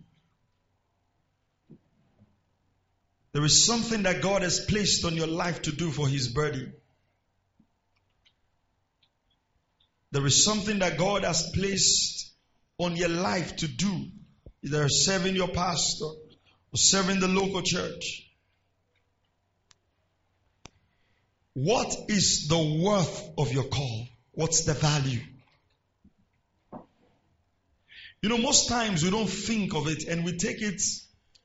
[3.33, 6.73] There is something that God has placed on your life to do for His burden.
[10.13, 12.33] There is something that God has placed
[12.79, 14.07] on your life to do,
[14.63, 18.31] either serving your pastor or serving the local church.
[21.55, 24.07] What is the worth of your call?
[24.33, 25.21] What's the value?
[28.25, 30.81] You know, most times we don't think of it and we take it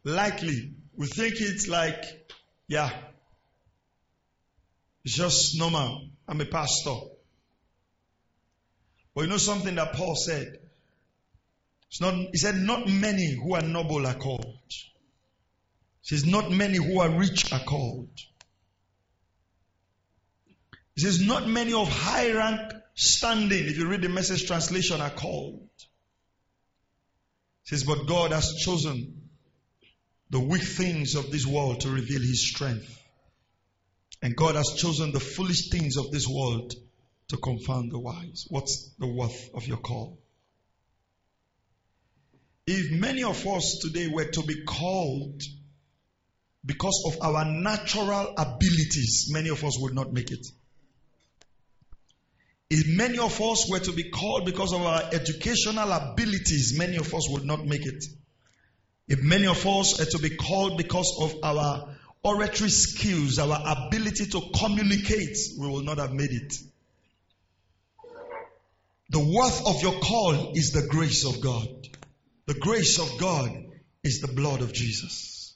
[0.06, 0.76] lightly.
[0.96, 2.06] We think it's like,
[2.70, 2.90] yeah,
[5.04, 6.08] it's just normal.
[6.26, 6.96] I'm a pastor.
[9.14, 10.58] But you know something that Paul said?
[11.90, 14.64] It's not, he said, Not many who are noble are called.
[14.70, 18.18] He says, Not many who are rich are called.
[20.96, 25.10] He says, Not many of high rank standing, if you read the message translation, are
[25.10, 25.70] called
[27.70, 29.30] says, But God has chosen
[30.32, 33.00] the weak things of this world to reveal his strength.
[34.24, 36.74] And God has chosen the foolish things of this world
[37.28, 38.46] to confound the wise.
[38.50, 40.18] What's the worth of your call?
[42.66, 45.40] If many of us today were to be called
[46.66, 50.46] because of our natural abilities, many of us would not make it.
[52.70, 57.14] If many of us were to be called because of our educational abilities, many of
[57.14, 58.04] us would not make it.
[59.08, 64.28] If many of us were to be called because of our oratory skills, our ability
[64.28, 66.54] to communicate, we will not have made it.
[69.10, 71.68] The worth of your call is the grace of God.
[72.46, 73.50] The grace of God
[74.04, 75.56] is the blood of Jesus.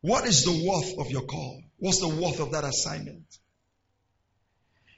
[0.00, 1.60] What is the worth of your call?
[1.78, 3.24] What's the worth of that assignment?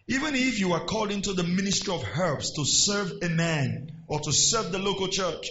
[0.08, 4.18] Even if you are called into the ministry of helps to serve a man or
[4.20, 5.46] to serve the local church,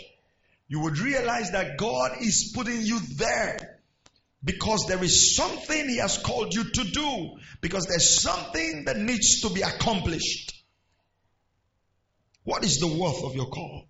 [0.68, 3.80] you would realize that God is putting you there
[4.44, 9.42] because there is something He has called you to do, because there's something that needs
[9.42, 10.54] to be accomplished.
[12.44, 13.88] What is the worth of your call?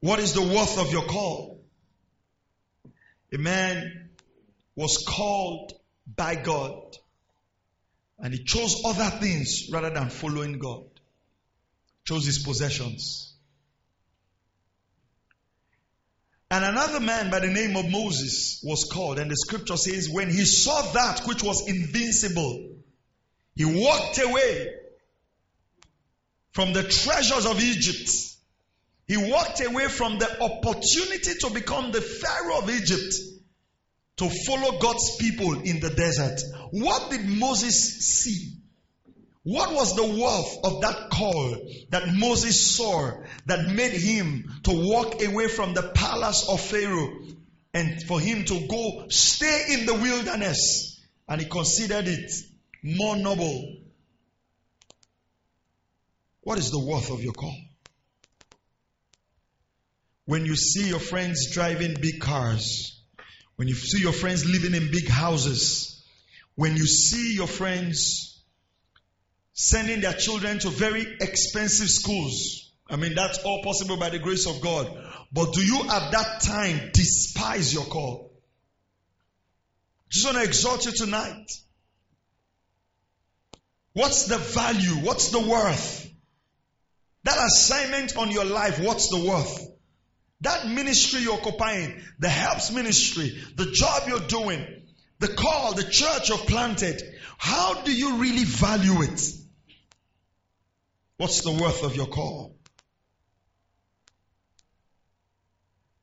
[0.00, 1.64] What is the worth of your call?
[3.32, 4.10] A man
[4.76, 5.72] was called
[6.06, 6.96] by God.
[8.18, 10.84] And he chose other things rather than following God.
[12.04, 13.34] Chose his possessions.
[16.50, 20.28] And another man by the name of Moses was called, and the scripture says, when
[20.28, 22.76] he saw that which was invincible,
[23.56, 24.68] he walked away
[26.52, 28.10] from the treasures of Egypt.
[29.08, 33.14] He walked away from the opportunity to become the Pharaoh of Egypt
[34.16, 36.40] to follow God's people in the desert.
[36.70, 38.58] What did Moses see?
[39.44, 41.56] What was the worth of that call
[41.90, 43.10] that Moses saw
[43.46, 47.10] that made him to walk away from the palace of Pharaoh
[47.74, 51.00] and for him to go stay in the wilderness?
[51.28, 52.30] And he considered it
[52.84, 53.78] more noble.
[56.42, 57.56] What is the worth of your call?
[60.24, 63.01] When you see your friends driving big cars,
[63.62, 66.04] when you see your friends living in big houses,
[66.56, 68.42] when you see your friends
[69.52, 74.48] sending their children to very expensive schools, I mean, that's all possible by the grace
[74.48, 74.90] of God.
[75.32, 78.32] But do you at that time despise your call?
[80.08, 81.46] Just want to exhort you tonight.
[83.92, 85.06] What's the value?
[85.06, 86.10] What's the worth?
[87.22, 89.71] That assignment on your life, what's the worth?
[90.42, 94.64] That ministry you're occupying, the helps ministry, the job you're doing,
[95.20, 97.00] the call, the church you've planted,
[97.38, 99.22] how do you really value it?
[101.16, 102.56] What's the worth of your call?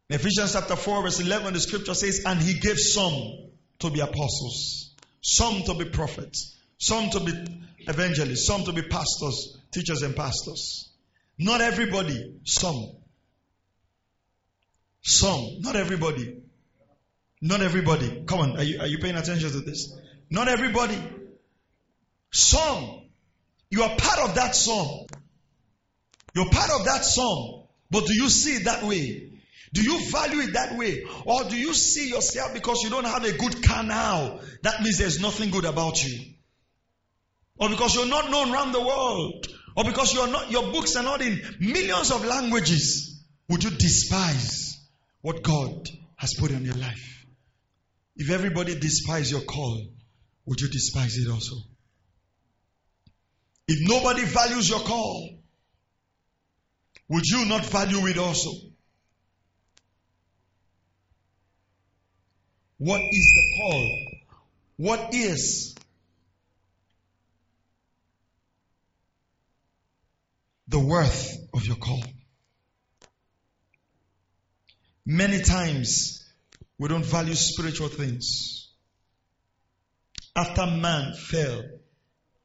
[0.09, 3.49] In Ephesians chapter 4, verse 11, the scripture says, And he gave some
[3.79, 7.33] to be apostles, some to be prophets, some to be
[7.79, 10.89] evangelists, some to be pastors, teachers, and pastors.
[11.37, 12.98] Not everybody, some.
[15.09, 16.37] Some, not everybody.
[17.41, 18.23] Not everybody.
[18.27, 19.91] Come on, are you, are you paying attention to this?
[20.29, 21.01] Not everybody.
[22.31, 23.01] Some.
[23.71, 25.07] You are part of that song.
[26.35, 27.63] You're part of that song.
[27.89, 29.31] But do you see it that way?
[29.73, 31.05] Do you value it that way?
[31.25, 34.41] Or do you see yourself because you don't have a good canal?
[34.61, 36.19] That means there's nothing good about you.
[37.57, 39.47] Or because you're not known around the world.
[39.75, 43.23] Or because not, your books are not in millions of languages.
[43.47, 44.68] Would you despise
[45.21, 47.25] what God has put in your life?
[48.15, 49.81] If everybody despise your call,
[50.45, 51.55] would you despise it also?
[53.67, 55.29] If nobody values your call,
[57.07, 58.51] would you not value it also?
[62.77, 63.99] What is the call?
[64.77, 65.75] What is
[70.67, 72.03] the worth of your call?
[75.11, 76.23] Many times
[76.77, 78.67] we don't value spiritual things.
[80.35, 81.63] After man fell,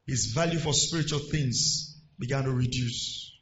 [0.07, 3.33] his value for spiritual things began to reduce.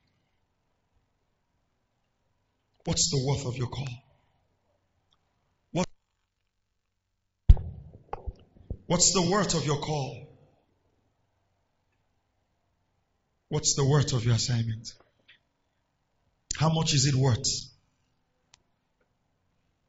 [2.85, 3.87] What's the worth of your call?
[8.89, 10.27] What's the worth of your call?
[13.51, 14.93] What's the worth of your assignment?
[16.57, 17.72] How much is it worth?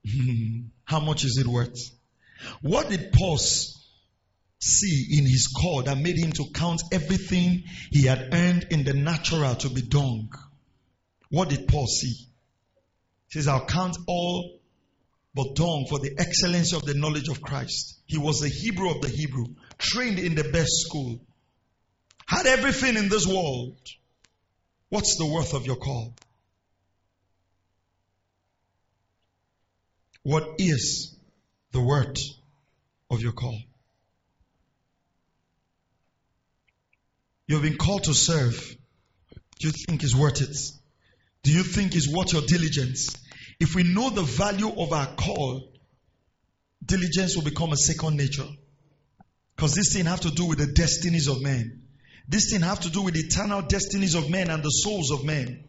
[0.86, 1.78] How much is it worth?
[2.62, 8.34] What did Paul see in his call that made him to count everything he had
[8.34, 10.30] earned in the natural to be dung?
[11.30, 12.28] What did Paul see?
[13.30, 14.60] He says, I'll count all
[15.36, 18.00] but dung for the excellency of the knowledge of Christ.
[18.06, 19.46] He was a Hebrew of the Hebrew,
[19.80, 21.20] trained in the best school,
[22.28, 23.78] had everything in this world.
[24.90, 26.14] What's the worth of your call?
[30.24, 31.16] What is
[31.72, 32.18] the worth
[33.12, 33.58] of your call?
[37.48, 38.78] You've been called to serve.
[39.60, 40.56] Do you think it's worth it?
[41.44, 43.10] Do you think it's worth your diligence?
[43.60, 45.70] If we know the value of our call,
[46.84, 48.48] diligence will become a second nature.
[49.56, 51.84] Because this thing have to do with the destinies of men.
[52.28, 55.26] This thing have to do with the eternal destinies of men and the souls of
[55.26, 55.66] men.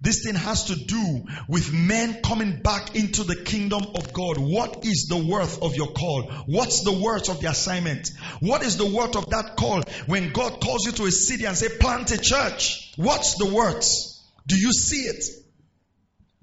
[0.00, 4.38] This thing has to do with men coming back into the kingdom of God.
[4.38, 6.30] What is the worth of your call?
[6.46, 8.10] What's the worth of the assignment?
[8.40, 11.56] What is the worth of that call when God calls you to a city and
[11.56, 12.92] say, plant a church?
[12.96, 13.92] What's the worth?
[14.46, 15.24] Do you see it?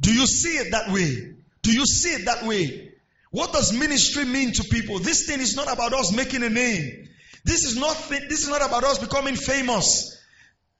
[0.01, 1.35] Do you see it that way?
[1.61, 2.91] Do you see it that way?
[3.31, 4.99] What does ministry mean to people?
[4.99, 7.07] This thing is not about us making a name.
[7.45, 10.14] This is not this is not about us becoming famous.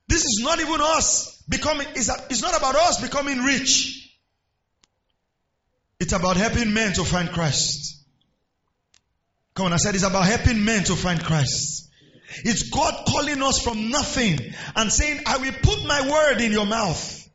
[0.07, 4.01] This is not even us becoming it's not about us becoming rich.
[5.99, 8.03] It's about helping men to find Christ.
[9.55, 11.89] Come on, I said it's about helping men to find Christ.
[12.43, 14.39] It's God calling us from nothing
[14.75, 17.29] and saying, I will put my word in your mouth.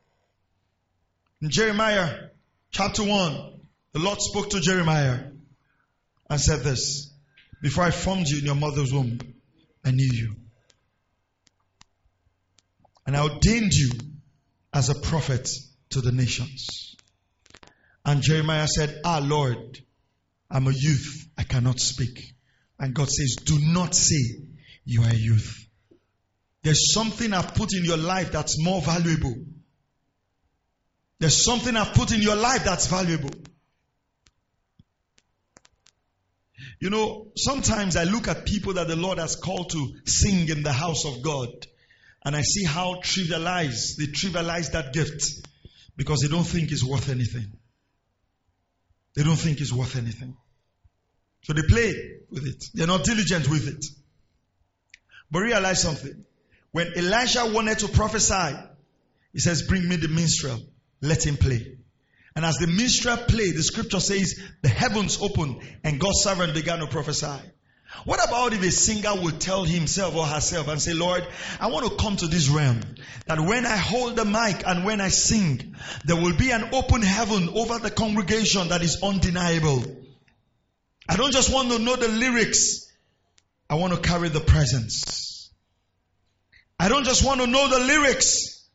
[1.41, 2.29] In Jeremiah
[2.71, 3.61] chapter 1,
[3.93, 5.21] the Lord spoke to Jeremiah
[6.29, 7.15] and said this
[7.63, 9.19] Before I formed you in your mother's womb,
[9.83, 10.37] I knew you.
[13.11, 13.91] And I ordained you
[14.73, 15.51] as a prophet
[15.91, 16.95] to the nations.
[18.05, 19.81] And Jeremiah said, Ah, Lord,
[20.49, 21.27] I'm a youth.
[21.37, 22.23] I cannot speak.
[22.79, 24.45] And God says, Do not say
[24.85, 25.67] you are a youth.
[26.63, 29.35] There's something I've put in your life that's more valuable
[31.21, 33.37] there's something I've put in your life that's valuable.
[36.81, 40.63] You know, sometimes I look at people that the Lord has called to sing in
[40.63, 41.49] the house of God,
[42.25, 45.47] and I see how trivialized they trivialize that gift
[45.97, 47.53] because they don't think it's worth anything.
[49.17, 50.37] They don't think it's worth anything.
[51.43, 51.95] So they play
[52.31, 52.65] with it.
[52.75, 53.85] They're not diligent with it.
[55.31, 56.25] But realize something.
[56.73, 58.57] When Elisha wanted to prophesy,
[59.33, 60.61] he says, Bring me the minstrel
[61.01, 61.79] let him play.
[62.37, 66.79] And as the minstrel played, the scripture says the heavens opened and God's servant began
[66.79, 67.41] to prophesy.
[68.05, 71.27] What about if a singer would tell himself or herself and say, Lord,
[71.59, 72.81] I want to come to this realm
[73.27, 77.03] that when I hold the mic and when I sing, there will be an open
[77.03, 79.85] heaven over the congregation that is undeniable.
[81.09, 82.91] I don't just want to know the lyrics.
[83.69, 85.51] I want to carry the presence.
[86.79, 88.67] I don't just want to know the lyrics.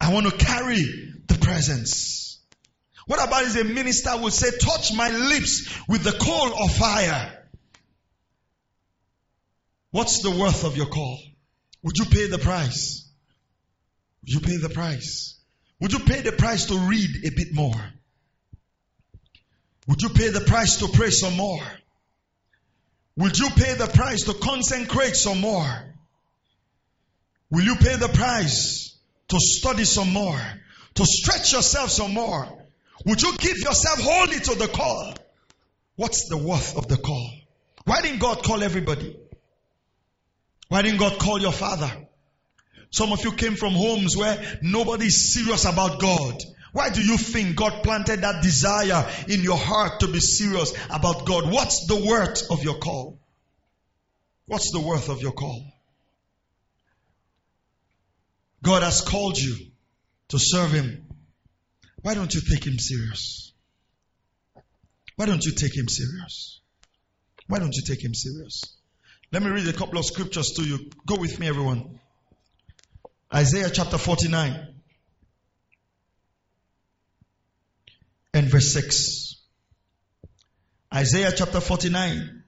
[0.00, 0.84] I want to carry
[1.26, 2.40] the presence.
[3.06, 7.41] What about if a minister would say, touch my lips with the coal of fire?
[9.92, 11.18] What's the worth of your call?
[11.82, 13.06] Would you pay the price?
[14.22, 15.38] Would you pay the price?
[15.80, 17.92] Would you pay the price to read a bit more?
[19.88, 21.60] Would you pay the price to pray some more?
[23.16, 25.94] Would you pay the price to consecrate some more?
[27.50, 28.96] Will you pay the price
[29.28, 30.40] to study some more?
[30.94, 32.48] To stretch yourself some more?
[33.04, 35.14] Would you give yourself wholly to the call?
[35.96, 37.30] What's the worth of the call?
[37.84, 39.18] Why didn't God call everybody?
[40.72, 41.92] Why didn't God call your father?
[42.88, 46.42] Some of you came from homes where nobody is serious about God.
[46.72, 51.26] Why do you think God planted that desire in your heart to be serious about
[51.26, 51.52] God?
[51.52, 53.20] What's the worth of your call?
[54.46, 55.62] What's the worth of your call?
[58.62, 59.54] God has called you
[60.28, 61.06] to serve Him.
[62.00, 63.52] Why don't you take Him serious?
[65.16, 66.60] Why don't you take Him serious?
[67.46, 68.78] Why don't you take Him serious?
[69.32, 70.90] Let me read a couple of scriptures to you.
[71.06, 71.98] Go with me, everyone.
[73.34, 74.74] Isaiah chapter 49
[78.34, 79.42] and verse 6.
[80.94, 82.44] Isaiah chapter 49.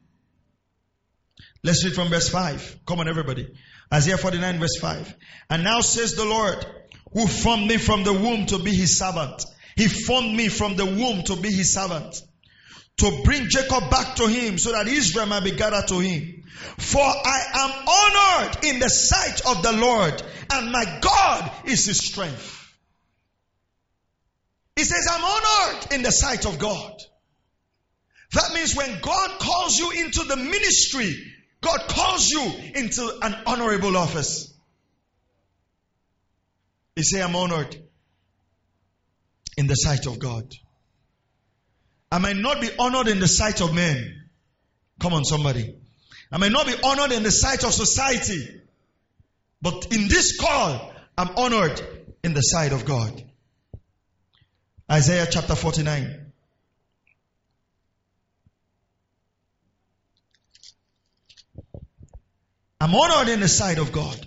[1.63, 2.81] Let's read from verse 5.
[2.87, 3.49] Come on, everybody.
[3.93, 5.15] Isaiah 49 verse 5.
[5.49, 6.67] And now says the Lord,
[7.15, 9.43] who formed me from the womb to be his servant.
[9.75, 12.15] He formed me from the womb to be his servant.
[12.99, 16.34] To bring Jacob back to him so that Israel might be gathered to him.
[16.79, 21.99] For I am honored in the sight of the Lord and my God is his
[21.99, 22.61] strength.
[24.77, 26.93] He says, I'm honored in the sight of God.
[28.33, 31.15] That means when God calls you into the ministry,
[31.61, 32.43] God calls you
[32.75, 34.53] into an honorable office.
[36.97, 37.77] He say, I'm honored
[39.57, 40.53] in the sight of God.
[42.11, 44.29] I might not be honored in the sight of men.
[45.01, 45.77] Come on, somebody.
[46.31, 48.61] I may not be honored in the sight of society.
[49.63, 51.81] But in this call, I'm honored
[52.23, 53.23] in the sight of God.
[54.91, 56.33] Isaiah chapter 49.
[62.81, 64.27] I'm honored in the sight of God.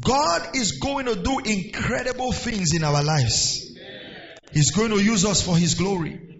[0.00, 3.76] God is going to do incredible things in our lives.
[4.52, 6.33] He's going to use us for His glory.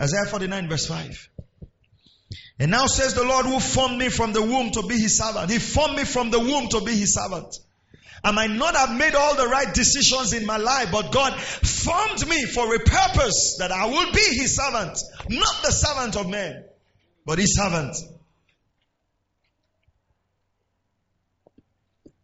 [0.00, 1.28] Isaiah 49 verse 5.
[2.60, 5.50] And now says the Lord who formed me from the womb to be his servant.
[5.50, 7.54] He formed me from the womb to be his servant.
[8.24, 12.26] I might not have made all the right decisions in my life, but God formed
[12.26, 14.98] me for a purpose that I will be his servant.
[15.28, 16.64] Not the servant of men,
[17.24, 17.96] but his servant.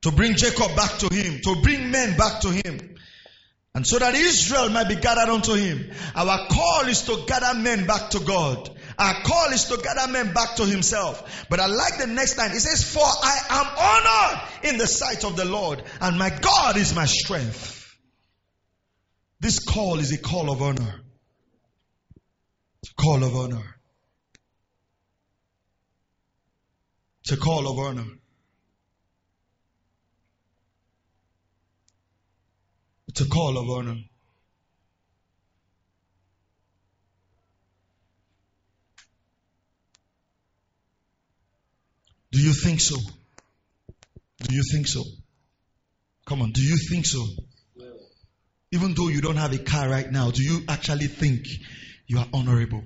[0.02, 2.93] To bring Jacob back to him, to bring men back to him.
[3.74, 5.90] And so that Israel might be gathered unto him.
[6.14, 8.70] Our call is to gather men back to God.
[8.96, 11.46] Our call is to gather men back to himself.
[11.50, 12.52] But I like the next line.
[12.52, 16.76] It says, For I am honored in the sight of the Lord, and my God
[16.76, 17.80] is my strength.
[19.40, 21.00] This call is a call of honor.
[22.82, 23.76] It's a call of honor.
[27.22, 28.06] It's a call of honor.
[33.14, 33.94] It's a call of honor.
[42.32, 42.96] Do you think so?
[44.42, 45.04] Do you think so?
[46.26, 47.24] Come on, do you think so?
[48.72, 51.46] Even though you don't have a car right now, do you actually think
[52.08, 52.82] you are honorable?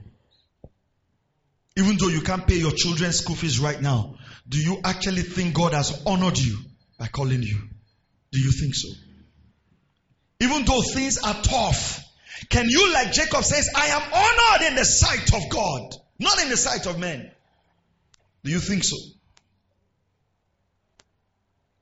[1.78, 4.16] Even though you can't pay your children's school fees right now,
[4.46, 6.58] do you actually think God has honored you
[6.98, 7.56] by calling you?
[8.30, 9.07] Do you think so?
[10.40, 12.04] Even though things are tough,
[12.48, 16.48] can you, like Jacob says, I am honored in the sight of God, not in
[16.48, 17.30] the sight of men?
[18.44, 18.96] Do you think so?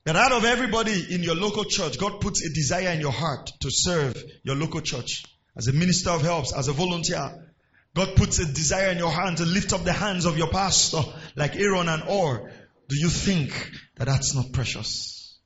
[0.05, 3.51] That out of everybody in your local church, God puts a desire in your heart
[3.59, 5.25] to serve your local church.
[5.55, 7.53] As a minister of helps, as a volunteer,
[7.93, 11.01] God puts a desire in your heart to lift up the hands of your pastor
[11.35, 12.51] like Aaron and Hur.
[12.87, 13.51] Do you think
[13.97, 15.37] that that's not precious?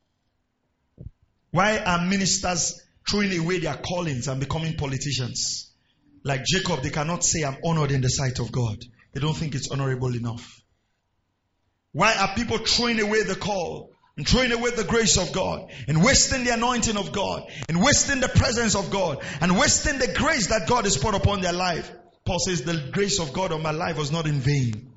[1.50, 5.72] Why are ministers throwing away their callings and becoming politicians?
[6.24, 8.78] Like Jacob, they cannot say, I'm honored in the sight of God.
[9.14, 10.62] They don't think it's honorable enough.
[11.94, 16.04] Why are people throwing away the call and throwing away the grace of God and
[16.04, 20.48] wasting the anointing of God and wasting the presence of God and wasting the grace
[20.48, 21.92] that God has put upon their life.
[22.26, 24.92] Paul says the grace of God on my life was not in vain.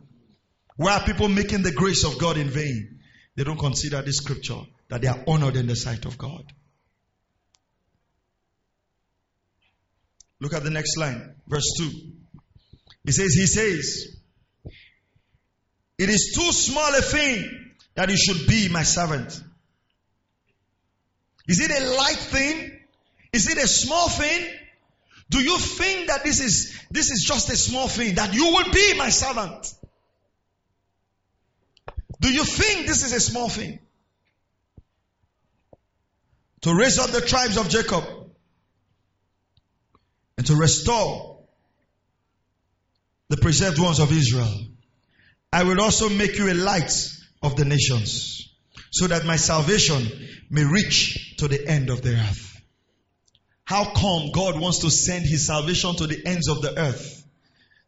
[0.76, 3.00] Why are people making the grace of God in vain?
[3.36, 6.52] They don't consider this scripture that they are honored in the sight of God.
[10.44, 11.90] Look at the next line, verse 2.
[13.06, 14.14] He says, He says,
[15.96, 19.42] It is too small a thing that you should be my servant.
[21.48, 22.78] Is it a light thing?
[23.32, 24.46] Is it a small thing?
[25.30, 28.70] Do you think that this is this is just a small thing that you will
[28.70, 29.72] be my servant?
[32.20, 33.78] Do you think this is a small thing?
[36.60, 38.04] To raise up the tribes of Jacob
[40.36, 41.44] and to restore
[43.28, 44.52] the preserved ones of Israel.
[45.52, 46.92] I will also make you a light
[47.42, 48.48] of the nations
[48.90, 50.06] so that my salvation
[50.50, 52.60] may reach to the end of the earth.
[53.64, 57.24] How come God wants to send his salvation to the ends of the earth?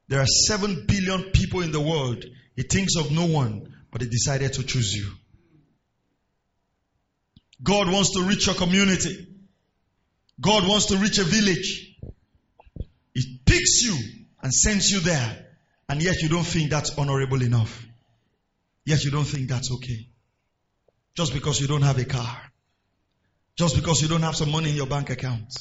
[0.08, 2.24] There are seven billion people in the world.
[2.54, 5.10] He thinks of no one, but he decided to choose you.
[7.62, 9.28] God wants to reach your community.
[10.40, 11.85] God wants to reach a village.
[13.56, 13.96] Picks you
[14.42, 15.46] and sends you there.
[15.88, 17.86] And yet you don't think that's honorable enough.
[18.84, 20.08] Yet you don't think that's okay.
[21.16, 22.42] Just because you don't have a car.
[23.56, 25.54] Just because you don't have some money in your bank account.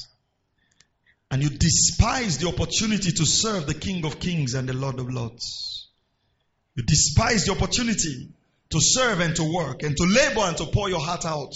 [1.32, 5.10] And you despise the opportunity to serve the King of Kings and the Lord of
[5.10, 5.88] Lords.
[6.76, 8.30] You despise the opportunity
[8.72, 11.54] to serve and to work and to labor and to pour your heart out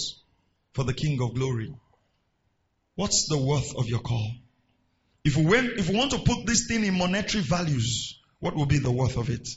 [0.72, 1.74] for the King of Glory.
[2.94, 4.30] What's the worth of your call?
[5.24, 8.66] If we, went, if we want to put this thing in monetary values, what will
[8.66, 9.48] be the worth of it?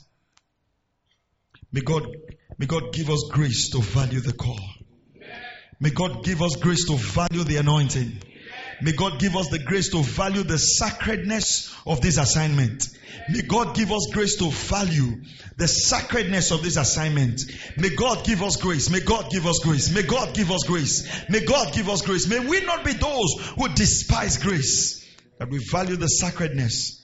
[1.72, 2.06] May God,
[2.58, 4.60] may God give us grace to value the call.
[5.80, 8.20] May God give us grace to value the anointing.
[8.82, 12.88] May God give us the grace to value the sacredness of this assignment.
[13.28, 15.22] May God give us grace to value
[15.56, 17.42] the sacredness of this assignment.
[17.76, 18.90] May God give us grace.
[18.90, 19.92] May God give us grace.
[19.94, 21.28] May God give us grace.
[21.28, 22.26] May God give us grace.
[22.26, 25.03] May we not be those who despise grace,
[25.38, 27.02] but we value the sacredness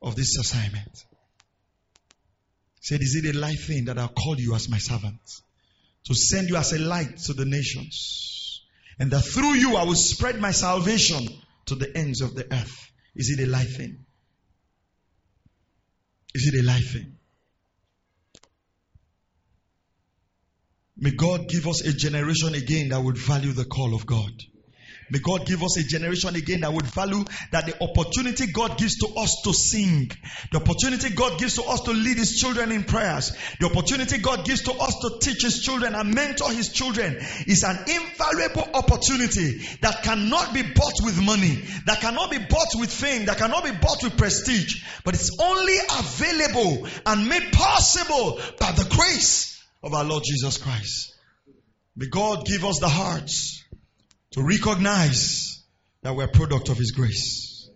[0.00, 1.04] of this assignment.
[2.80, 5.20] Said, Is it a life thing that I'll call you as my servant?
[6.06, 8.62] To send you as a light to the nations.
[8.98, 11.26] And that through you I will spread my salvation
[11.66, 12.90] to the ends of the earth.
[13.16, 14.04] Is it a life thing?
[16.34, 17.16] Is it a life thing?
[20.96, 24.32] May God give us a generation again that would value the call of God.
[25.10, 28.96] May God give us a generation again that would value that the opportunity God gives
[28.98, 30.10] to us to sing,
[30.50, 34.44] the opportunity God gives to us to lead His children in prayers, the opportunity God
[34.44, 39.58] gives to us to teach His children and mentor His children is an invaluable opportunity
[39.82, 43.72] that cannot be bought with money, that cannot be bought with fame, that cannot be
[43.72, 50.04] bought with prestige, but it's only available and made possible by the grace of our
[50.04, 51.14] Lord Jesus Christ.
[51.96, 53.63] May God give us the hearts
[54.34, 55.62] to recognize
[56.02, 57.68] that we're product of His grace.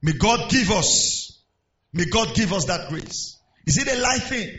[0.00, 1.42] May God give us,
[1.92, 3.40] may God give us that grace.
[3.66, 4.56] Is it a life thing?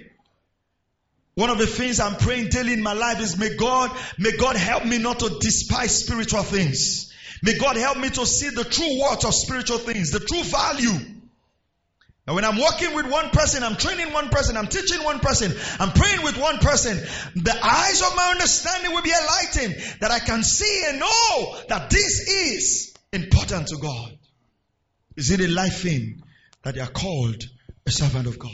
[1.35, 4.57] One of the things I'm praying daily in my life is may God, may God
[4.57, 7.13] help me not to despise spiritual things.
[7.41, 11.16] May God help me to see the true worth of spiritual things, the true value.
[12.27, 15.53] And when I'm working with one person, I'm training one person, I'm teaching one person,
[15.79, 16.97] I'm praying with one person,
[17.35, 21.89] the eyes of my understanding will be enlightened that I can see and know that
[21.89, 24.11] this is important to God.
[25.15, 26.21] Is it a life thing
[26.63, 27.45] that you are called
[27.85, 28.51] a servant of God?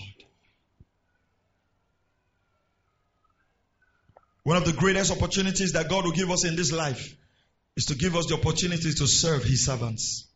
[4.43, 7.15] One of the greatest opportunities that God will give us in this life
[7.75, 10.27] is to give us the opportunity to serve His servants.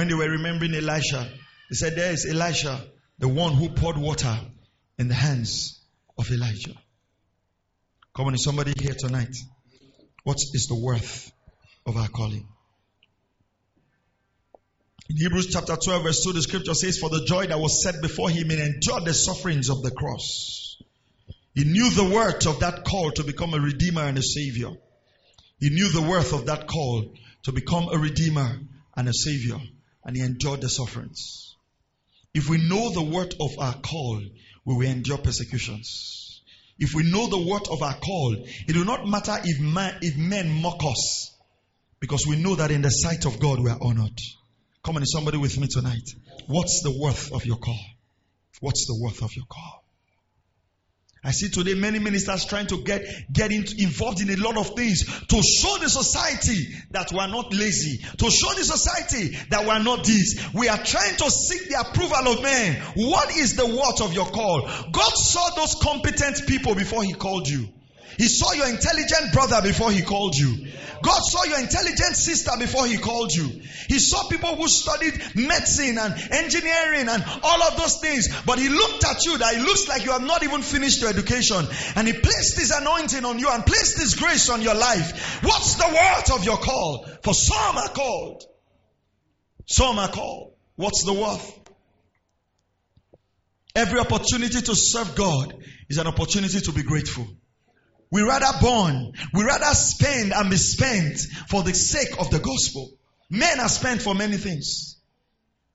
[0.00, 1.30] When they were remembering Elisha,
[1.68, 2.82] they said, There is Elisha,
[3.18, 4.40] the one who poured water
[4.98, 5.78] in the hands
[6.16, 6.72] of Elijah.
[8.16, 9.36] Come on, is somebody here tonight?
[10.24, 11.30] What is the worth
[11.84, 12.48] of our calling?
[15.10, 18.00] In Hebrews chapter 12, verse 2, the scripture says, For the joy that was set
[18.00, 20.78] before him, he endured the sufferings of the cross.
[21.54, 24.70] He knew the worth of that call to become a redeemer and a savior.
[25.58, 28.60] He knew the worth of that call to become a redeemer
[28.96, 29.60] and a savior
[30.04, 31.56] and he endured the sufferings.
[32.34, 34.20] If we know the word of our call,
[34.64, 36.42] we will endure persecutions.
[36.78, 38.36] If we know the word of our call,
[38.66, 41.36] it will not matter if, man, if men mock us,
[41.98, 44.18] because we know that in the sight of God we are honored.
[44.82, 46.08] Come on, is somebody with me tonight?
[46.46, 47.78] What's the worth of your call?
[48.60, 49.84] What's the worth of your call?
[51.22, 54.74] I see today many ministers trying to get, get into, involved in a lot of
[54.74, 59.64] things to show the society that we are not lazy, to show the society that
[59.64, 60.42] we are not this.
[60.54, 62.80] We are trying to seek the approval of men.
[62.96, 64.62] What is the worth of your call?
[64.92, 67.68] God saw those competent people before He called you.
[68.18, 70.66] He saw your intelligent brother before he called you.
[71.02, 73.48] God saw your intelligent sister before he called you.
[73.88, 78.28] He saw people who studied medicine and engineering and all of those things.
[78.44, 81.10] But he looked at you that it looks like you have not even finished your
[81.10, 81.66] education.
[81.96, 85.42] And he placed his anointing on you and placed his grace on your life.
[85.42, 87.06] What's the worth of your call?
[87.22, 88.44] For some are called.
[89.66, 90.54] Some are called.
[90.76, 91.58] What's the worth?
[93.74, 95.54] Every opportunity to serve God
[95.88, 97.26] is an opportunity to be grateful.
[98.10, 102.90] We rather born, we rather spend and be spent for the sake of the gospel.
[103.28, 104.96] Men are spent for many things.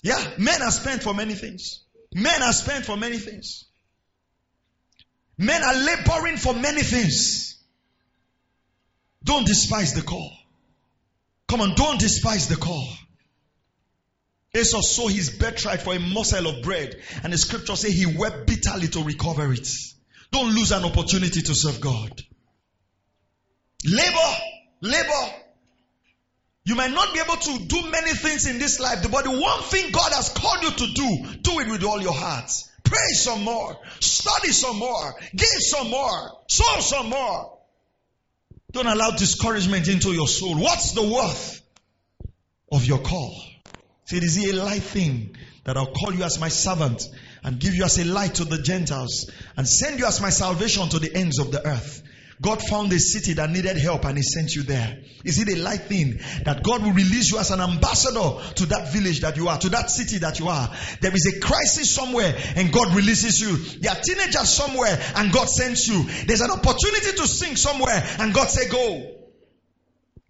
[0.04, 1.82] Yeah, men are spent for many things.
[2.14, 3.66] Men are spent for many things.
[5.38, 7.58] Men are laboring for many things.
[9.24, 10.32] Don't despise the call.
[11.48, 12.88] Come on, don't despise the call.
[14.54, 18.48] Esau saw his birthright for a morsel of bread, and the scripture says he wept
[18.48, 19.68] bitterly to recover it.
[20.36, 22.12] Don't lose an opportunity to serve God.
[23.86, 24.36] Labor,
[24.82, 25.34] labor.
[26.66, 29.62] You might not be able to do many things in this life, but the one
[29.62, 32.52] thing God has called you to do, do it with all your heart.
[32.84, 37.60] Pray some more, study some more, give some more, sow some more.
[38.74, 40.58] Don't allow discouragement into your soul.
[40.58, 41.62] What's the worth
[42.74, 43.42] of your call?
[44.12, 47.08] Is it a light thing that I'll call you as my servant
[47.46, 50.90] and give you as a light to the Gentiles and send you as my salvation
[50.90, 52.02] to the ends of the earth?
[52.42, 54.98] God found a city that needed help and He sent you there.
[55.24, 58.92] Is it a light thing that God will release you as an ambassador to that
[58.92, 60.70] village that you are, to that city that you are?
[61.02, 63.56] There is a crisis somewhere and God releases you.
[63.80, 66.04] There are teenagers somewhere and God sends you.
[66.26, 69.12] There's an opportunity to sing somewhere and God say go.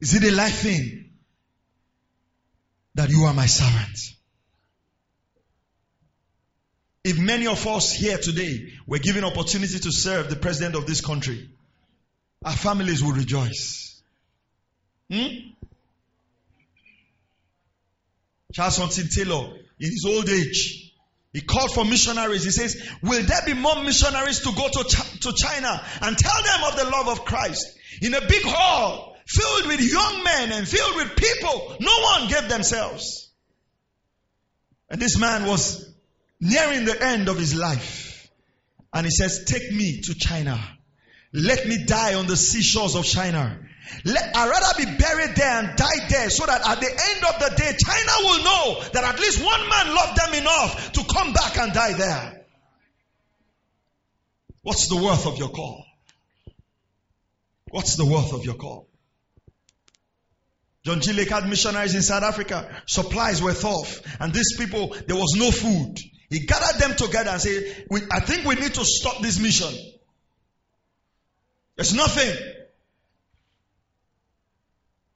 [0.02, 1.12] Is it a light thing
[2.94, 4.15] that you are my servant?
[7.06, 11.02] If many of us here today were given opportunity to serve the president of this
[11.02, 11.48] country,
[12.44, 14.02] our families would rejoice.
[15.12, 15.28] Hmm?
[18.54, 20.94] Charles Hudson Taylor, in his old age,
[21.32, 22.44] he called for missionaries.
[22.44, 26.64] He says, Will there be more missionaries to go to, to China and tell them
[26.72, 27.68] of the love of Christ?
[28.02, 32.50] In a big hall filled with young men and filled with people, no one gave
[32.50, 33.30] themselves.
[34.90, 35.95] And this man was
[36.40, 38.30] nearing the end of his life.
[38.94, 40.60] And he says, Take me to China.
[41.34, 43.60] Let me die on the seashores of China.
[44.04, 47.40] Let, I'd rather be buried there and die there so that at the end of
[47.40, 51.34] the day, China will know that at least one man loved them enough to come
[51.34, 52.46] back and die there.
[54.62, 55.86] What's the worth of your call?
[57.70, 58.88] What's the worth of your call?
[60.86, 61.14] John G.
[61.14, 62.82] Lake had missionaries in South Africa.
[62.86, 64.02] Supplies were off.
[64.20, 65.98] And these people, there was no food.
[66.30, 69.74] He gathered them together and said, I think we need to stop this mission.
[71.76, 72.36] There's nothing.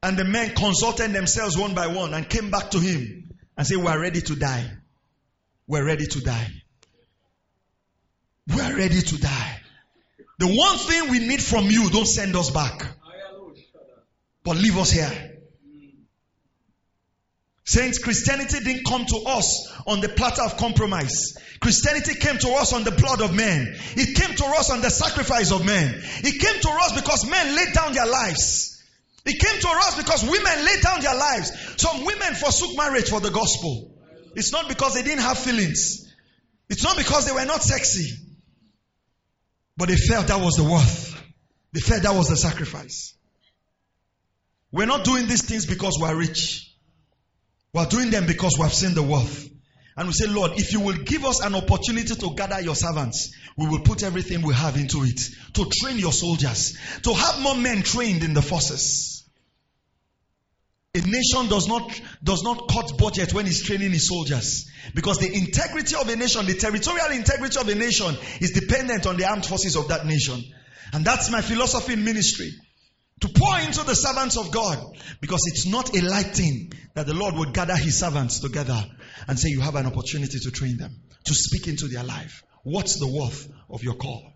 [0.02, 3.78] And the men consulted themselves one by one and came back to him and said,
[3.78, 4.70] We're ready to die.
[5.68, 6.48] We're ready to die.
[8.48, 9.62] We're ready to die.
[10.40, 12.86] The one thing we need from you, don't send us back.
[14.44, 15.29] But leave us here.
[17.70, 21.38] Saints, Christianity didn't come to us on the platter of compromise.
[21.60, 23.76] Christianity came to us on the blood of men.
[23.96, 25.94] It came to us on the sacrifice of men.
[25.94, 28.84] It came to us because men laid down their lives.
[29.24, 31.52] It came to us because women laid down their lives.
[31.78, 33.92] Some women forsook marriage for the gospel.
[34.34, 36.12] It's not because they didn't have feelings.
[36.70, 38.18] It's not because they were not sexy.
[39.78, 41.22] But they felt that was the worth.
[41.74, 43.14] They felt that was the sacrifice.
[44.72, 46.66] We're not doing these things because we're rich.
[47.74, 49.48] We're doing them because we have seen the worth.
[49.96, 53.36] And we say, Lord, if you will give us an opportunity to gather your servants,
[53.58, 55.20] we will put everything we have into it
[55.56, 59.28] to train your soldiers, to have more men trained in the forces.
[60.96, 64.70] A nation does not, does not cut budget when it's training its soldiers.
[64.96, 69.18] Because the integrity of a nation, the territorial integrity of a nation is dependent on
[69.18, 70.42] the armed forces of that nation.
[70.94, 72.52] And that's my philosophy in ministry
[73.22, 74.78] to pour into the servants of God
[75.20, 78.82] because it's not a light thing that the Lord would gather his servants together
[79.28, 82.44] and say, You have an opportunity to train them, to speak into their life.
[82.64, 84.34] What's the worth of your call?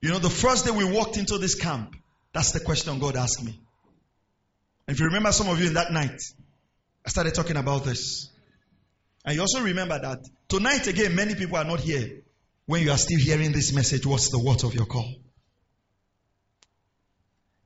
[0.00, 1.96] You know, the first day we walked into this camp,
[2.32, 3.58] that's the question God asked me.
[4.86, 6.20] If you remember some of you in that night,
[7.06, 8.30] I started talking about this.
[9.24, 12.22] And you also remember that tonight again, many people are not here
[12.66, 14.04] when you are still hearing this message.
[14.04, 15.10] What's the worth of your call?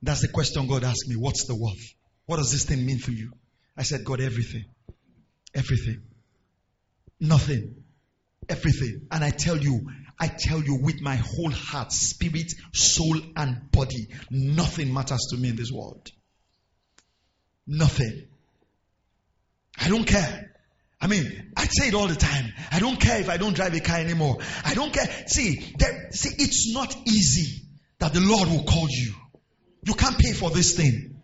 [0.01, 1.15] That's the question God asked me.
[1.15, 1.93] What's the worth?
[2.25, 3.31] What does this thing mean for you?
[3.75, 4.65] I said, God, everything.
[5.53, 6.01] Everything.
[7.19, 7.83] Nothing.
[8.47, 9.07] Everything.
[9.11, 14.07] And I tell you, I tell you with my whole heart, spirit, soul, and body,
[14.29, 16.09] nothing matters to me in this world.
[17.67, 18.27] Nothing.
[19.79, 20.51] I don't care.
[21.01, 22.51] I mean, I say it all the time.
[22.71, 24.37] I don't care if I don't drive a car anymore.
[24.65, 25.07] I don't care.
[25.27, 27.63] See, there, see, it's not easy
[27.99, 29.13] that the Lord will call you.
[29.83, 31.15] You can't pay for this thing.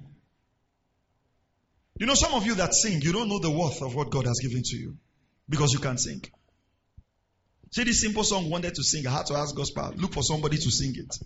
[1.97, 4.25] You know, some of you that sing, you don't know the worth of what God
[4.25, 4.97] has given to you
[5.47, 6.21] because you can't sing.
[7.71, 9.07] See, this simple song wanted to sing.
[9.07, 11.17] I had to ask gospel, look for somebody to sing it.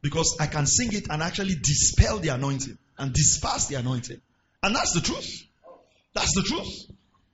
[0.00, 4.20] Because I can sing it and actually dispel the anointing and disperse the anointing.
[4.62, 5.44] And that's the truth.
[6.14, 6.90] That's the truth.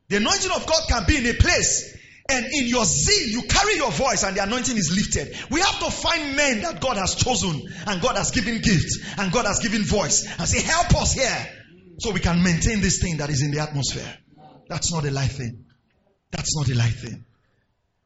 [0.09, 1.97] The anointing of God can be in a place
[2.29, 5.37] and in your zeal, you carry your voice and the anointing is lifted.
[5.51, 9.31] We have to find men that God has chosen and God has given gifts and
[9.31, 11.49] God has given voice and say, help us here
[11.99, 14.11] so we can maintain this thing that is in the atmosphere.
[14.69, 15.67] That's not a life thing.
[16.31, 17.25] That's not a life thing.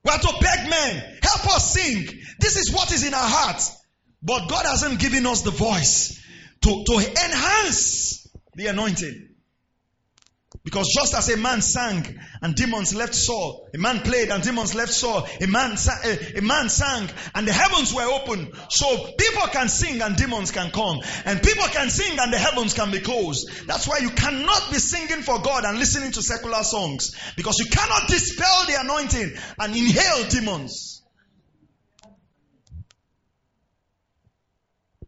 [0.04, 2.06] We have to beg men, help us sing.
[2.40, 3.76] This is what is in our hearts.
[4.22, 6.20] But God hasn't given us the voice
[6.62, 9.27] to, to enhance the anointing.
[10.68, 14.74] Because just as a man sang and demons left Saul, a man played and demons
[14.74, 18.52] left Saul, a man, sang, a, a man sang and the heavens were open.
[18.68, 21.00] So people can sing and demons can come.
[21.24, 23.48] And people can sing and the heavens can be closed.
[23.66, 27.16] That's why you cannot be singing for God and listening to secular songs.
[27.34, 31.02] Because you cannot dispel the anointing and inhale demons.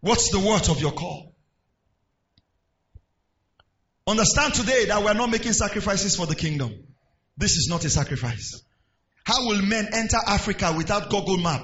[0.01, 1.30] What's the worth of your call?
[4.11, 6.75] Understand today that we're not making sacrifices for the kingdom.
[7.37, 8.61] This is not a sacrifice.
[9.23, 11.63] How will men enter Africa without Google map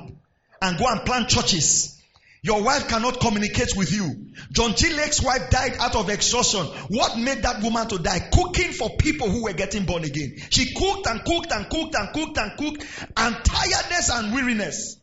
[0.63, 2.01] and go and plant churches?
[2.43, 4.29] Your wife cannot communicate with you.
[4.53, 4.95] John G.
[4.95, 6.67] Lake's wife died out of exhaustion.
[6.87, 8.29] What made that woman to die?
[8.33, 10.37] Cooking for people who were getting born again.
[10.51, 15.01] She cooked and cooked and cooked and cooked and cooked and tiredness and weariness.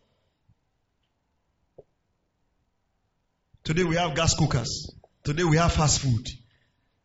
[3.65, 4.95] Today we have gas cookers.
[5.25, 6.25] Today we have fast food.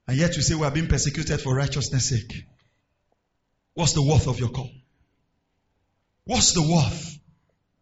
[0.09, 2.47] And yet you say we are being persecuted for righteousness' sake.
[3.75, 4.71] What's the worth of your call?
[6.25, 7.19] What's the worth?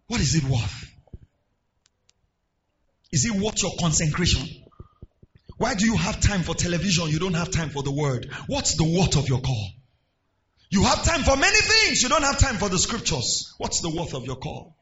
[0.08, 0.90] What is it worth?
[3.12, 4.44] Is it worth your consecration?
[5.58, 7.08] Why do you have time for television?
[7.08, 8.28] You don't have time for the word.
[8.48, 9.68] What's the worth of your call?
[10.68, 12.02] You have time for many things.
[12.02, 13.54] You don't have time for the scriptures.
[13.58, 14.76] What's the worth of your call?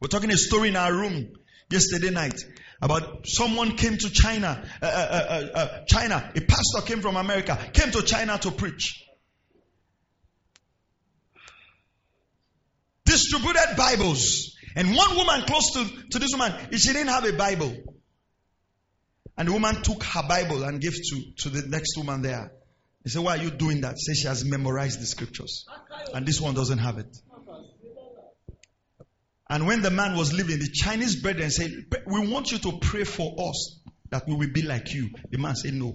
[0.00, 1.30] We're talking a story in our room
[1.70, 2.40] yesterday night
[2.80, 7.58] about someone came to China, uh, uh, uh, uh, China, a pastor came from America,
[7.72, 9.04] came to China to preach.
[13.04, 14.56] Distributed Bibles.
[14.76, 17.74] And one woman close to, to this woman, she didn't have a Bible.
[19.36, 22.52] And the woman took her Bible and gave to, to the next woman there.
[23.02, 23.98] He said, Why are you doing that?
[23.98, 25.66] Say she has memorized the scriptures.
[26.12, 27.16] And this one doesn't have it.
[29.54, 31.70] And when the man was leaving, the Chinese brethren said,
[32.06, 33.78] We want you to pray for us
[34.10, 35.10] that we will be like you.
[35.30, 35.94] The man said, No.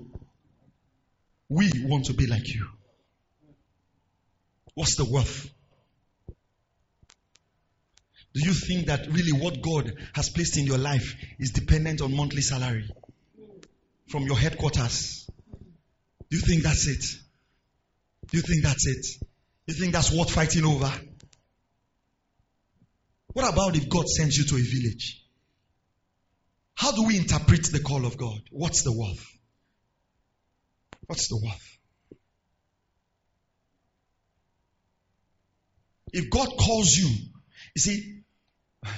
[1.49, 2.65] We want to be like you.
[4.75, 5.49] What's the worth?
[8.33, 12.15] Do you think that really what God has placed in your life is dependent on
[12.15, 12.89] monthly salary
[14.07, 15.27] from your headquarters?
[16.29, 17.03] Do you think that's it?
[18.31, 19.05] Do you think that's it?
[19.67, 20.93] Do You think that's worth fighting over?
[23.39, 25.23] What about if God sends you to a village?
[26.75, 28.41] How do we interpret the call of God?
[28.51, 29.25] What's the worth?
[31.07, 31.77] What's the worth?
[36.11, 37.07] If God calls you,
[37.75, 38.23] you see,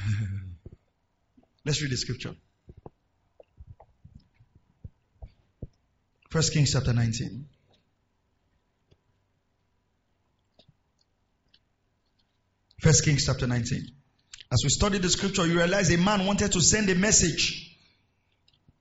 [1.63, 2.34] let's read the scripture.
[6.32, 7.45] First Kings chapter 19.
[12.80, 14.00] First Kings chapter 19.
[14.51, 17.77] As we study the scripture, you realize a man wanted to send a message.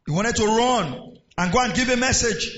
[0.06, 2.50] He wanted to run and go and give a message.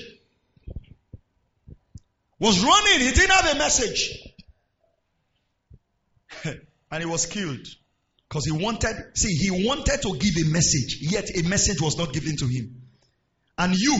[2.39, 4.17] Was running, he didn't have a message.
[6.91, 7.67] and he was killed.
[8.27, 12.13] Because he wanted, see, he wanted to give a message, yet a message was not
[12.13, 12.81] given to him.
[13.59, 13.95] And you,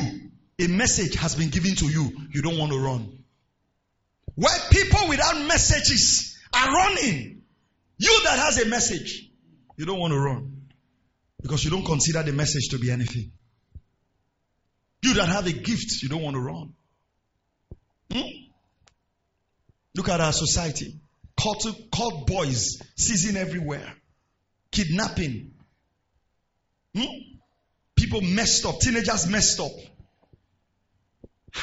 [0.60, 3.23] a message has been given to you, you don't want to run.
[4.34, 7.33] Where people without messages are running,
[8.04, 9.30] you that has a message,
[9.78, 10.68] you don't want to run
[11.42, 13.32] because you don't consider the message to be anything.
[15.02, 16.74] You that have a gift, you don't want to run.
[18.12, 18.30] Hmm?
[19.96, 21.00] Look at our society.
[21.39, 23.94] Caught, caught boys seizing everywhere.
[24.72, 25.54] Kidnapping.
[26.96, 27.06] Hmm?
[27.96, 28.80] People messed up.
[28.80, 29.72] Teenagers messed up.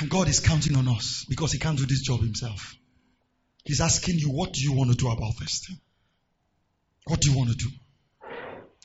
[0.00, 2.74] And God is counting on us because He can't do this job Himself.
[3.64, 5.78] He's asking you, what do you want to do about this thing?
[7.06, 7.70] What do you want to do?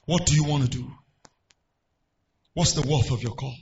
[0.05, 0.91] What do you want to do?
[2.53, 3.55] What's the worth of your call?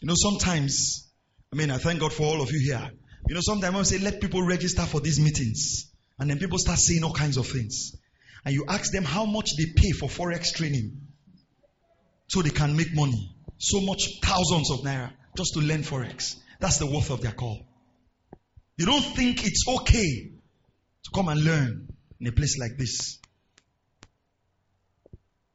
[0.00, 1.10] You know, sometimes,
[1.52, 2.90] I mean, I thank God for all of you here.
[3.28, 5.92] You know, sometimes I say, let people register for these meetings.
[6.18, 7.96] And then people start saying all kinds of things.
[8.44, 11.00] And you ask them how much they pay for Forex training
[12.28, 13.34] so they can make money.
[13.58, 16.36] So much thousands of naira just to learn Forex.
[16.60, 17.66] That's the worth of their call.
[18.76, 20.37] You don't think it's okay
[21.04, 21.88] to come and learn
[22.20, 23.18] in a place like this.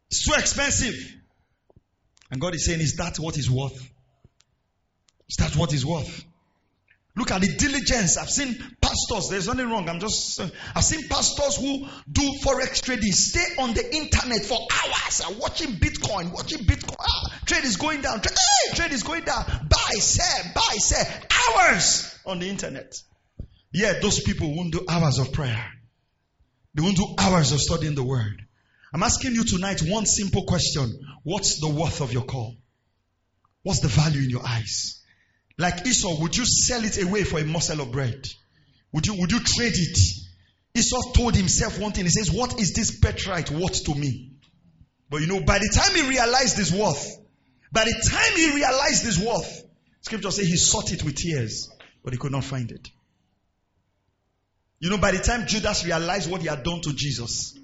[0.09, 0.95] It's too expensive.
[2.31, 3.79] And God is saying, Is that what is worth?
[5.29, 6.25] Is that what is worth?
[7.15, 8.17] Look at the diligence.
[8.17, 9.87] I've seen pastors, there's nothing wrong.
[9.87, 14.57] I'm just, uh, I've seen pastors who do forex trading, stay on the internet for
[14.57, 16.95] hours and watching Bitcoin, watching Bitcoin.
[16.99, 18.21] Ah, trade is going down.
[18.21, 19.45] Trade, hey, trade is going down.
[19.69, 21.05] Buy, sell, buy, sell.
[21.55, 22.95] Hours on the internet.
[23.73, 25.65] Yet those people won't do hours of prayer.
[26.75, 28.45] They won't do hours of studying the word.
[28.93, 30.99] I'm asking you tonight one simple question.
[31.23, 32.55] What's the worth of your call?
[33.63, 35.01] What's the value in your eyes?
[35.57, 38.27] Like Esau, would you sell it away for a morsel of bread?
[38.91, 39.99] Would you, would you trade it?
[40.75, 42.05] Esau told himself one thing.
[42.05, 44.33] He says, What is this birthright worth to me?
[45.09, 47.07] But you know, by the time he realized his worth,
[47.71, 49.63] by the time he realized his worth,
[50.01, 51.71] scripture says he sought it with tears,
[52.03, 52.89] but he could not find it.
[54.83, 57.57] You know, by the time Judas realized what he had done to Jesus,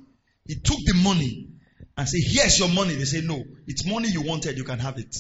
[0.47, 1.49] he took the money
[1.97, 2.95] and said, Here's your money.
[2.95, 5.13] They say, No, it's money you wanted, you can have it.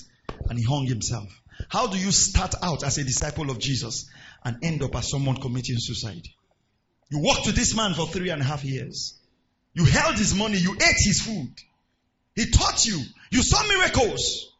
[0.47, 1.27] And he hung himself.
[1.67, 4.09] How do you start out as a disciple of Jesus
[4.45, 6.25] and end up as someone committing suicide?
[7.09, 9.19] You walked with this man for three and a half years.
[9.73, 10.57] You held his money.
[10.57, 11.51] You ate his food.
[12.33, 12.97] He taught you.
[13.29, 14.53] You saw miracles.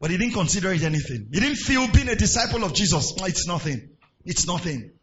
[0.00, 1.28] But he didn't consider it anything.
[1.32, 3.14] He didn't feel being a disciple of Jesus.
[3.20, 3.90] It's nothing.
[4.24, 4.93] It's nothing.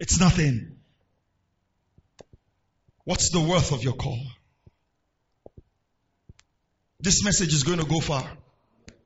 [0.00, 0.76] It's nothing.
[3.04, 4.20] What's the worth of your call?
[7.00, 8.28] This message is going to go far.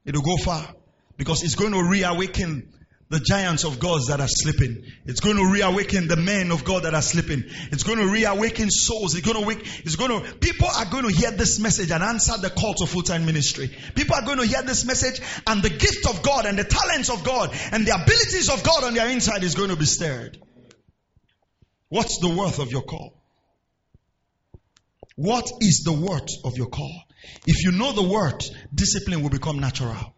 [0.05, 0.75] It'll go far
[1.17, 2.73] because it's going to reawaken
[3.11, 4.85] the giants of God that are sleeping.
[5.05, 7.45] It's going to reawaken the men of God that are sleeping.
[7.71, 9.15] It's going to reawaken souls.
[9.15, 12.03] It's going to wake, it's going to, people are going to hear this message and
[12.03, 13.71] answer the call to full-time ministry.
[13.95, 17.11] People are going to hear this message and the gift of God and the talents
[17.11, 20.39] of God and the abilities of God on their inside is going to be stirred.
[21.93, 23.13] What's the worth of your call?
[25.15, 27.03] What is the worth of your call?
[27.47, 28.43] If you know the word,
[28.75, 30.15] discipline will become natural.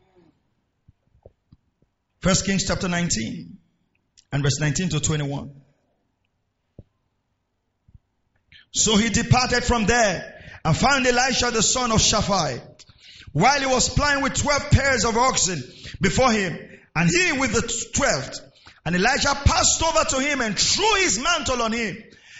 [2.20, 3.58] First Kings chapter 19
[4.32, 5.50] and verse 19 to 21.
[8.70, 10.32] So he departed from there
[10.64, 12.84] and found Elisha the son of Shaphat
[13.32, 15.60] while he was plying with 12 pairs of oxen
[16.00, 16.56] before him
[16.94, 18.53] and he with the 12th.
[18.86, 21.96] And Elijah passed over to him and threw his mantle on him.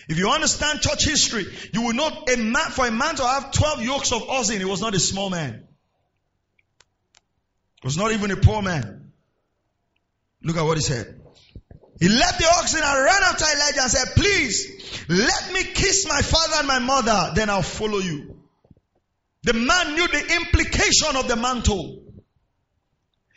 [0.08, 3.52] If you understand church history, you will know a man, for a man to have
[3.52, 5.66] 12 yokes of oxen, he was not a small man.
[7.80, 9.12] He was not even a poor man.
[10.42, 11.20] Look at what he said.
[12.00, 16.20] He left the oxen and ran after Elijah and said, Please, let me kiss my
[16.20, 18.40] father and my mother, then I'll follow you.
[19.44, 22.03] The man knew the implication of the mantle.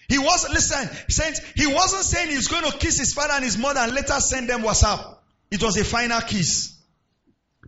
[0.07, 3.57] He wasn't, listen, saints, he wasn't saying he's going to kiss his father and his
[3.57, 5.17] mother and later send them WhatsApp.
[5.51, 6.77] It was a final kiss.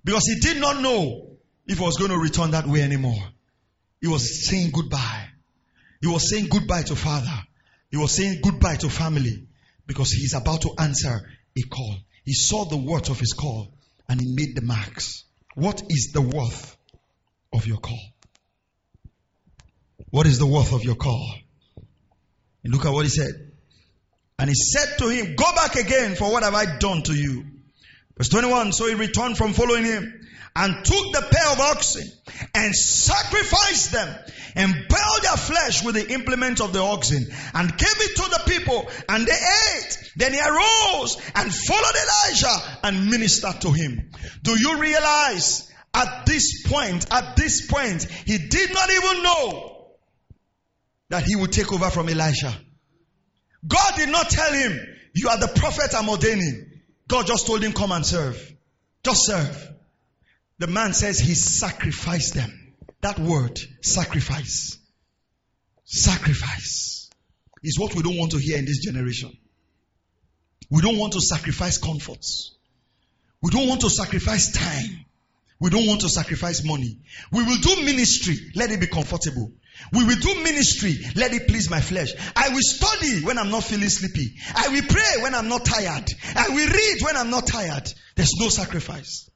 [0.03, 3.21] Because he did not know if he was going to return that way anymore.
[4.01, 5.27] He was saying goodbye.
[6.01, 7.43] He was saying goodbye to father.
[7.91, 9.47] He was saying goodbye to family
[9.85, 11.19] because he's about to answer
[11.57, 11.95] a call.
[12.23, 13.73] He saw the worth of his call
[14.07, 15.25] and he made the marks.
[15.55, 16.77] What is the worth
[17.51, 17.99] of your call?
[20.11, 21.33] What is the worth of your call?
[22.63, 23.51] And look at what he said.
[24.37, 27.45] And he said to him, Go back again, for what have I done to you?
[28.17, 32.05] Verse 21, so he returned from following him and took the pair of oxen
[32.53, 34.13] and sacrificed them
[34.55, 38.41] and boiled their flesh with the implement of the oxen and gave it to the
[38.45, 40.11] people and they ate.
[40.17, 44.09] Then he arose and followed Elijah and ministered to him.
[44.43, 49.78] Do you realize at this point, at this point, he did not even know
[51.09, 52.55] that he would take over from Elijah.
[53.67, 54.79] God did not tell him,
[55.13, 56.81] you are the prophet I'm ordaining.
[57.07, 58.55] God just told him, come and serve.
[59.03, 59.73] Just serve.
[60.59, 62.75] The man says he sacrificed them.
[63.01, 64.77] That word, sacrifice.
[65.85, 67.09] Sacrifice
[67.63, 69.31] is what we don't want to hear in this generation.
[70.69, 72.55] We don't want to sacrifice comforts.
[73.41, 75.05] We don't want to sacrifice time.
[75.59, 76.99] We don't want to sacrifice money.
[77.31, 78.37] We will do ministry.
[78.55, 79.51] Let it be comfortable.
[79.93, 80.97] We will do ministry.
[81.15, 82.13] Let it please my flesh.
[82.35, 84.35] I will study when I'm not feeling sleepy.
[84.55, 86.05] I will pray when I'm not tired.
[86.35, 87.91] I will read when I'm not tired.
[88.15, 89.29] There's no sacrifice.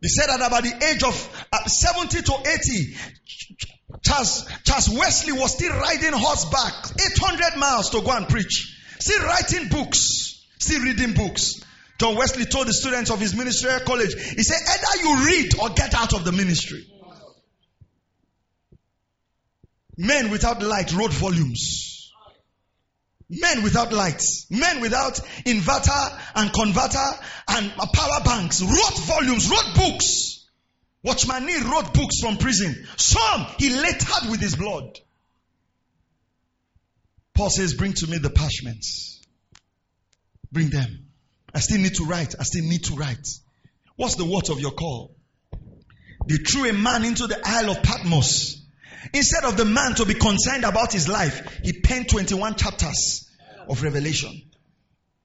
[0.00, 2.96] They said that about the age of uh, 70 to 80,
[4.04, 8.76] Charles, Charles Wesley was still riding horseback 800 miles to go and preach.
[9.00, 10.46] Still writing books.
[10.58, 11.64] Still reading books.
[11.98, 15.70] John Wesley told the students of his ministerial college, he said, either you read or
[15.70, 16.86] get out of the ministry.
[19.98, 22.12] Men without light wrote volumes.
[23.28, 27.10] Men without lights, men without inverter and converter
[27.48, 30.46] and power banks, wrote volumes, wrote books.
[31.02, 32.86] Watchman Nee wrote books from prison.
[32.96, 34.98] Some he lettered with his blood.
[37.34, 39.20] Paul says, Bring to me the parchments.
[40.50, 41.06] Bring them.
[41.54, 42.34] I still need to write.
[42.38, 43.26] I still need to write.
[43.96, 45.14] What's the word of your call?
[46.28, 48.57] They threw a man into the Isle of Patmos.
[49.12, 53.28] Instead of the man to be concerned about his life, he penned 21 chapters
[53.68, 54.42] of revelation.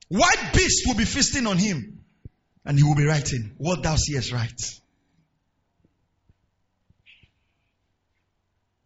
[0.10, 2.04] White beasts will be feasting on him,
[2.66, 4.62] and he will be writing, What thou seest, right.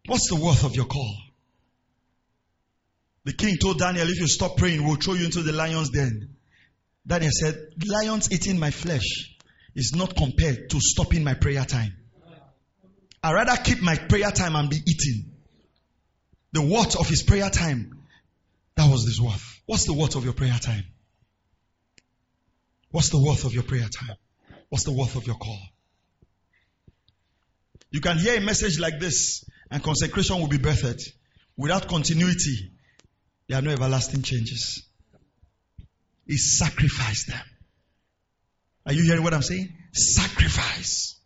[0.06, 1.14] What's the worth of your call?
[3.24, 6.36] The king told Daniel, If you stop praying, we'll throw you into the lion's den.
[7.06, 9.36] Daniel said, Lions eating my flesh
[9.74, 11.94] is not compared to stopping my prayer time.
[13.28, 15.30] I rather keep my prayer time and be eating.
[16.52, 17.92] The worth of his prayer time,
[18.74, 19.60] that was his worth.
[19.66, 20.84] What's the worth of your prayer time?
[22.90, 24.16] What's the worth of your prayer time?
[24.70, 25.60] What's the worth of your call?
[27.90, 31.02] You can hear a message like this and consecration will be birthed.
[31.54, 32.72] Without continuity,
[33.46, 34.84] there are no everlasting changes.
[36.26, 37.44] He sacrificed them.
[38.86, 39.68] Are you hearing what I'm saying?
[39.92, 41.17] Sacrifice.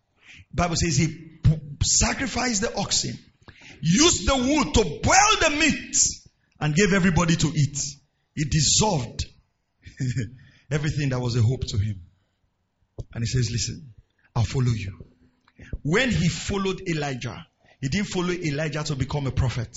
[0.55, 1.39] Bible says he
[1.83, 3.19] sacrificed the oxen,
[3.81, 5.97] used the wood to boil the meat,
[6.61, 7.79] and gave everybody to eat.
[8.35, 9.25] He dissolved
[10.71, 12.03] everything that was a hope to him.
[13.15, 13.95] And he says, Listen,
[14.35, 14.99] I'll follow you.
[15.83, 17.47] When he followed Elijah,
[17.81, 19.77] he didn't follow Elijah to become a prophet.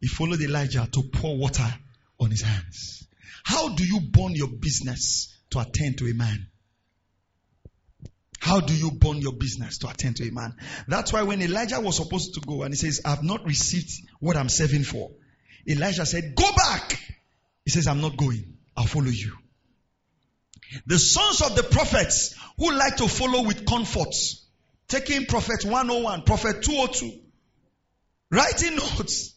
[0.00, 1.74] He followed Elijah to pour water
[2.20, 3.06] on his hands.
[3.44, 6.46] How do you burn your business to attend to a man?
[8.42, 10.56] How do you burn your business to attend to a man?
[10.88, 14.36] That's why when Elijah was supposed to go and he says, I've not received what
[14.36, 15.12] I'm serving for.
[15.64, 17.00] Elijah said, Go back.
[17.64, 18.58] He says, I'm not going.
[18.76, 19.32] I'll follow you.
[20.86, 24.44] The sons of the prophets who like to follow with comforts,
[24.88, 27.20] taking prophet 101, prophet 202,
[28.32, 29.34] writing notes.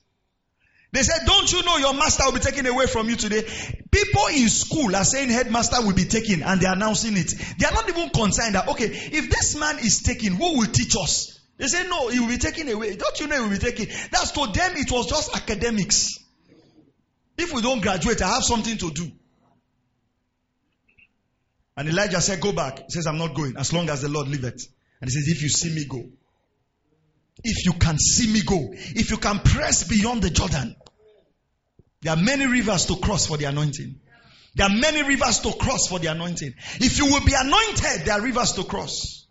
[0.96, 3.43] They said, Don't you know your master will be taken away from you today?
[3.91, 7.34] People in school are saying headmaster will be taken and they're announcing it.
[7.60, 10.96] They are not even concerned that, okay, if this man is taken, who will teach
[10.96, 11.38] us?
[11.58, 12.96] They say, No, he will be taken away.
[12.96, 13.88] Don't you know he will be taken?
[14.10, 16.18] That's to them, it was just academics.
[17.38, 19.12] If we don't graduate, I have something to do.
[21.76, 22.78] And Elijah said, Go back.
[22.78, 24.66] He says, I'm not going as long as the Lord liveth.
[25.02, 26.06] And he says, If you see me go,
[27.43, 30.78] if you can see me go, if you can press beyond the Jordan,
[32.06, 33.99] there are many rivers to cross for the anointing.
[34.53, 36.53] There are many rivers to cross for the anointing.
[36.76, 39.26] If you will be anointed, there are rivers to cross.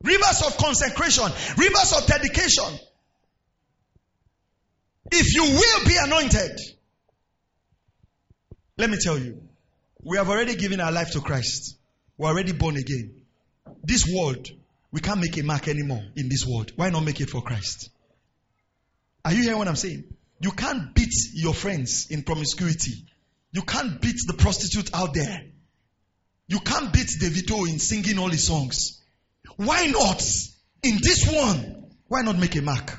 [0.00, 1.24] Rivers of consecration,
[1.56, 2.78] rivers of dedication.
[5.10, 6.60] If you will be anointed,
[8.78, 9.42] let me tell you,
[10.04, 11.76] we have already given our life to Christ.
[12.16, 13.20] We're already born again.
[13.82, 14.46] This world,
[14.92, 16.70] we can't make a mark anymore in this world.
[16.76, 17.90] Why not make it for Christ?
[19.24, 20.04] Are you hearing what I'm saying?
[20.40, 23.04] You can't beat your friends in promiscuity.
[23.52, 25.42] You can't beat the prostitute out there.
[26.48, 29.02] You can't beat Davido in singing all his songs.
[29.56, 30.22] Why not?
[30.82, 32.98] In this one, why not make a mark?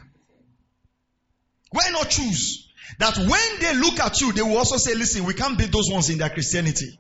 [1.72, 2.70] Why not choose?
[3.00, 5.90] That when they look at you, they will also say, listen, we can't beat those
[5.92, 7.00] ones in their Christianity.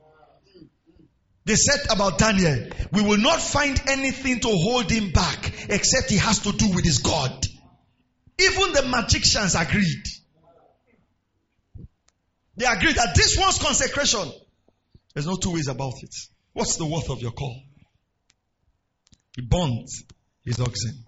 [1.45, 6.17] They said about Daniel, we will not find anything to hold him back except he
[6.17, 7.45] has to do with his God.
[8.39, 10.03] Even the magicians agreed.
[12.57, 14.31] They agree that this one's consecration.
[15.13, 16.13] There's no two ways about it.
[16.53, 17.61] What's the worth of your call?
[19.35, 20.03] He burns
[20.43, 21.05] his oxen.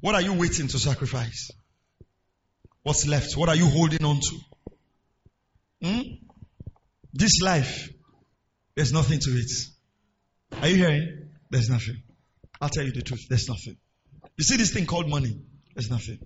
[0.00, 1.50] What are you waiting to sacrifice?
[2.82, 3.36] What's left?
[3.36, 4.38] What are you holding on to?
[5.82, 6.00] Hmm?
[7.12, 7.90] This life,
[8.74, 9.50] there's nothing to it.
[10.60, 11.30] Are you hearing?
[11.50, 12.02] There's nothing.
[12.60, 13.26] I'll tell you the truth.
[13.28, 13.76] There's nothing.
[14.36, 15.40] You see this thing called money?
[15.74, 16.18] There's nothing.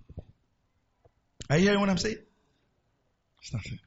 [1.49, 2.17] Are you hearing what I'm saying?
[2.17, 3.79] There's nothing.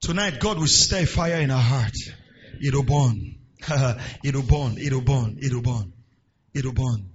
[0.00, 1.94] Tonight, God will stir fire in our heart.
[2.62, 3.38] It'll burn.
[4.24, 4.78] it'll burn.
[4.78, 5.38] It'll burn.
[5.42, 5.92] It'll burn.
[6.54, 7.10] It'll burn.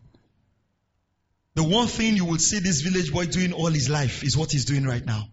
[1.55, 4.51] The one thing you will see this village boy doing all his life is what
[4.51, 5.23] he's doing right now.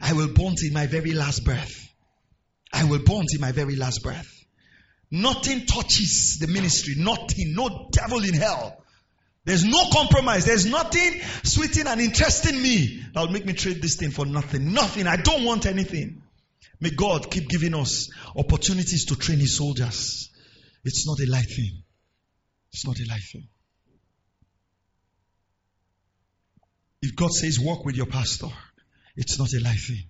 [0.00, 1.88] I will burn till my very last breath.
[2.72, 4.28] I will burn till my very last breath.
[5.10, 6.94] Nothing touches the ministry.
[6.96, 7.54] Nothing.
[7.54, 8.82] No devil in hell.
[9.44, 10.46] There's no compromise.
[10.46, 14.72] There's nothing sweeting and interesting me that will make me trade this thing for nothing.
[14.72, 15.06] Nothing.
[15.06, 16.22] I don't want anything.
[16.80, 20.30] May God keep giving us opportunities to train His soldiers.
[20.84, 21.82] It's not a light thing.
[22.72, 23.48] It's not a light thing.
[27.02, 28.48] If God says, walk with your pastor,
[29.16, 30.04] It's not a life thing.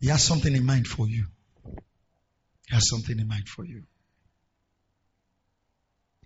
[0.00, 1.26] He has something in mind for you.
[2.68, 3.82] He has something in mind for you.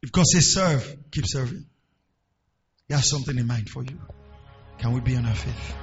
[0.03, 1.67] If God says serve, keep serving.
[2.89, 3.99] He has something in mind for you.
[4.79, 5.75] Can we be on our faith?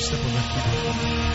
[0.00, 1.34] Step on that